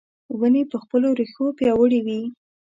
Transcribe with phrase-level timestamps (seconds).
[0.39, 2.21] ونې په خپلو رېښو پیاوړې وي.